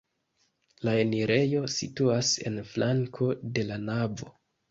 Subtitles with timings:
[0.87, 4.35] La enirejo situas en flanko de la navo.